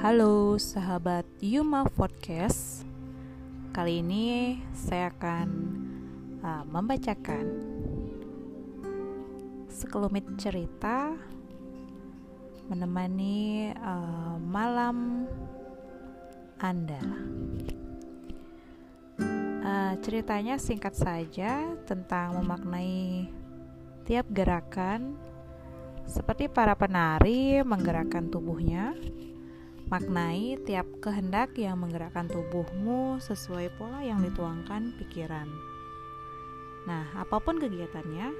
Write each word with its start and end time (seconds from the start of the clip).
Halo 0.00 0.56
sahabat 0.56 1.28
Yuma 1.44 1.84
Podcast. 1.84 2.88
Kali 3.68 4.00
ini 4.00 4.56
saya 4.72 5.12
akan 5.12 5.48
uh, 6.40 6.64
membacakan 6.64 7.44
sekelumit 9.68 10.24
cerita 10.40 11.12
menemani 12.72 13.76
uh, 13.76 14.40
malam 14.40 15.28
Anda. 16.56 17.04
Uh, 19.20 20.00
ceritanya 20.00 20.56
singkat 20.56 20.96
saja 20.96 21.76
tentang 21.84 22.40
memaknai 22.40 23.28
tiap 24.08 24.24
gerakan 24.32 25.12
seperti 26.08 26.48
para 26.48 26.72
penari 26.72 27.60
menggerakkan 27.60 28.32
tubuhnya 28.32 28.96
Maknai 29.90 30.54
tiap 30.62 30.86
kehendak 31.02 31.58
yang 31.58 31.82
menggerakkan 31.82 32.30
tubuhmu 32.30 33.18
sesuai 33.18 33.74
pola 33.74 34.06
yang 34.06 34.22
dituangkan 34.22 34.94
pikiran. 35.02 35.50
Nah, 36.86 37.10
apa 37.18 37.42
pun 37.42 37.58
kegiatannya, 37.58 38.30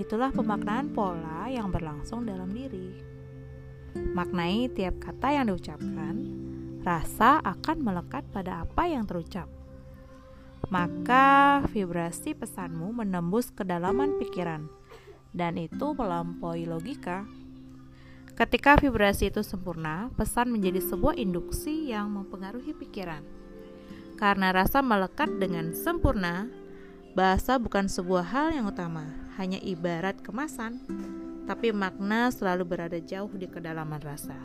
itulah 0.00 0.32
pemaknaan 0.32 0.96
pola 0.96 1.44
yang 1.52 1.68
berlangsung 1.68 2.24
dalam 2.24 2.56
diri. 2.56 2.88
Maknai 4.16 4.72
tiap 4.72 4.96
kata 4.96 5.36
yang 5.36 5.52
diucapkan, 5.52 6.24
rasa 6.80 7.36
akan 7.44 7.76
melekat 7.84 8.24
pada 8.32 8.64
apa 8.64 8.88
yang 8.88 9.04
terucap. 9.04 9.52
Maka 10.72 11.60
vibrasi 11.68 12.32
pesanmu 12.32 12.96
menembus 12.96 13.52
kedalaman 13.52 14.16
pikiran, 14.16 14.72
dan 15.36 15.60
itu 15.60 15.92
melampaui 15.92 16.64
logika. 16.64 17.28
Ketika 18.36 18.76
vibrasi 18.76 19.32
itu 19.32 19.40
sempurna, 19.40 20.12
pesan 20.12 20.52
menjadi 20.52 20.84
sebuah 20.84 21.16
induksi 21.16 21.88
yang 21.88 22.12
mempengaruhi 22.12 22.76
pikiran. 22.76 23.24
Karena 24.20 24.52
rasa 24.52 24.84
melekat 24.84 25.40
dengan 25.40 25.72
sempurna, 25.72 26.44
bahasa 27.16 27.56
bukan 27.56 27.88
sebuah 27.88 28.28
hal 28.28 28.52
yang 28.52 28.68
utama, 28.68 29.08
hanya 29.40 29.56
ibarat 29.64 30.20
kemasan, 30.20 30.84
tapi 31.48 31.72
makna 31.72 32.28
selalu 32.28 32.76
berada 32.76 33.00
jauh 33.00 33.32
di 33.32 33.48
kedalaman 33.48 34.04
rasa. 34.04 34.36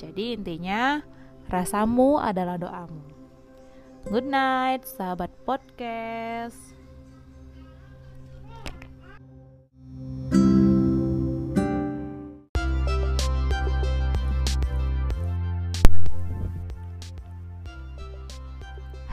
Jadi 0.00 0.32
intinya, 0.32 1.04
rasamu 1.52 2.16
adalah 2.16 2.56
doamu. 2.56 3.04
Good 4.08 4.24
night, 4.24 4.88
sahabat 4.88 5.32
podcast. 5.44 6.73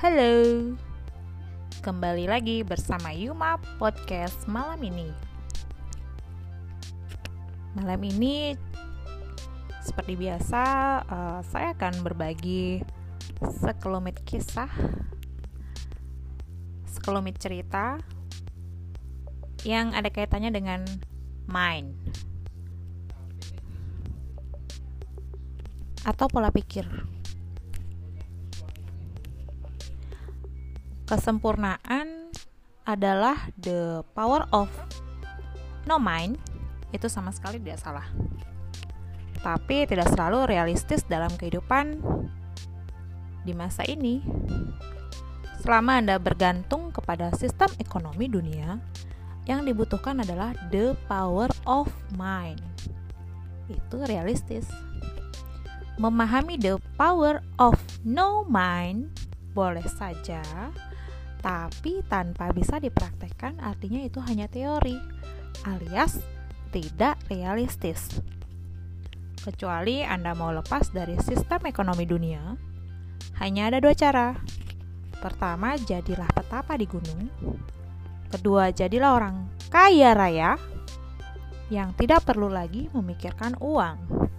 Halo, 0.02 0.74
kembali 1.86 2.26
lagi 2.26 2.66
bersama 2.66 3.14
Yuma 3.14 3.62
Podcast 3.78 4.50
malam 4.50 4.82
ini. 4.82 5.14
Malam 7.78 8.02
ini, 8.10 8.58
seperti 9.86 10.18
biasa, 10.18 10.64
uh, 11.06 11.40
saya 11.46 11.78
akan 11.78 12.02
berbagi 12.02 12.82
sekelumit 13.62 14.18
kisah, 14.26 14.74
sekelumit 16.90 17.38
cerita 17.38 18.02
yang 19.62 19.94
ada 19.94 20.10
kaitannya 20.10 20.50
dengan 20.50 20.82
mind 21.46 21.94
atau 26.02 26.26
pola 26.26 26.50
pikir. 26.50 27.21
Kesempurnaan 31.12 32.32
adalah 32.88 33.52
the 33.60 34.00
power 34.16 34.48
of 34.56 34.72
no 35.84 36.00
mind. 36.00 36.40
Itu 36.96 37.12
sama 37.12 37.36
sekali 37.36 37.60
tidak 37.60 37.84
salah. 37.84 38.08
Tapi 39.44 39.84
tidak 39.92 40.08
selalu 40.16 40.48
realistis 40.48 41.04
dalam 41.04 41.36
kehidupan 41.36 42.00
di 43.44 43.52
masa 43.52 43.84
ini. 43.84 44.24
Selama 45.60 46.00
Anda 46.00 46.16
bergantung 46.16 46.96
kepada 46.96 47.36
sistem 47.36 47.68
ekonomi 47.76 48.32
dunia 48.32 48.80
yang 49.44 49.68
dibutuhkan 49.68 50.24
adalah 50.24 50.56
the 50.72 50.96
power 51.12 51.52
of 51.68 51.92
mind. 52.16 52.64
Itu 53.68 54.00
realistis. 54.08 54.64
Memahami 56.00 56.56
the 56.56 56.80
power 56.96 57.44
of 57.60 57.76
no 58.08 58.48
mind 58.48 59.12
boleh 59.52 59.84
saja 59.86 60.40
tapi 61.42 62.06
tanpa 62.06 62.54
bisa 62.54 62.78
dipraktekkan 62.78 63.58
artinya 63.60 64.00
itu 64.06 64.22
hanya 64.22 64.46
teori 64.46 64.96
alias 65.66 66.22
tidak 66.72 67.20
realistis. 67.28 68.22
Kecuali 69.42 70.06
Anda 70.06 70.38
mau 70.38 70.54
lepas 70.54 70.94
dari 70.94 71.18
sistem 71.20 71.66
ekonomi 71.68 72.06
dunia, 72.06 72.56
hanya 73.42 73.74
ada 73.74 73.82
dua 73.82 73.98
cara. 73.98 74.38
Pertama, 75.18 75.78
jadilah 75.78 76.30
petapa 76.30 76.78
di 76.78 76.86
gunung. 76.86 77.30
Kedua, 78.32 78.72
jadilah 78.72 79.12
orang 79.18 79.36
kaya 79.68 80.14
raya 80.16 80.56
yang 81.74 81.92
tidak 81.98 82.24
perlu 82.24 82.48
lagi 82.48 82.88
memikirkan 82.94 83.58
uang. 83.60 84.30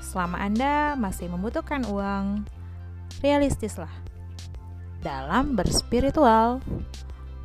Selama 0.00 0.40
Anda 0.40 0.96
masih 0.96 1.28
membutuhkan 1.28 1.84
uang, 1.84 2.48
realistislah 3.20 4.07
dalam 5.02 5.58
berspiritual. 5.58 6.62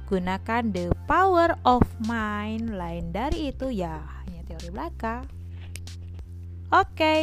Gunakan 0.07 0.63
the 0.69 0.93
power 1.09 1.57
of 1.65 1.81
mind, 2.05 2.77
lain 2.77 3.09
dari 3.09 3.49
itu 3.49 3.73
ya 3.73 3.97
hanya 4.23 4.45
teori 4.45 4.69
belaka. 4.69 5.25
Oke, 6.73 6.93
okay. 6.93 7.21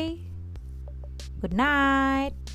good 1.38 1.54
night. 1.54 2.49